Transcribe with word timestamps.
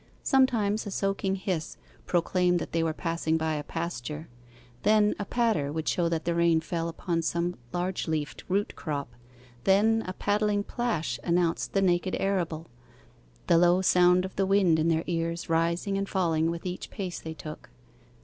Sometimes 0.23 0.87
a 0.87 0.89
soaking 0.89 1.35
hiss 1.35 1.77
proclaimed 2.07 2.57
that 2.57 2.71
they 2.71 2.81
were 2.81 2.91
passing 2.91 3.37
by 3.37 3.53
a 3.53 3.63
pasture, 3.63 4.29
then 4.81 5.13
a 5.19 5.25
patter 5.25 5.71
would 5.71 5.87
show 5.87 6.09
that 6.09 6.25
the 6.25 6.33
rain 6.33 6.59
fell 6.59 6.89
upon 6.89 7.21
some 7.21 7.55
large 7.71 8.07
leafed 8.07 8.43
root 8.49 8.75
crop, 8.75 9.13
then 9.63 10.01
a 10.07 10.13
paddling 10.13 10.63
plash 10.63 11.19
announced 11.23 11.73
the 11.73 11.83
naked 11.83 12.15
arable, 12.19 12.65
the 13.45 13.59
low 13.59 13.79
sound 13.83 14.25
of 14.25 14.35
the 14.37 14.45
wind 14.47 14.79
in 14.79 14.87
their 14.87 15.03
ears 15.05 15.49
rising 15.49 15.99
and 15.99 16.09
falling 16.09 16.49
with 16.49 16.65
each 16.65 16.89
pace 16.89 17.19
they 17.19 17.35
took. 17.35 17.69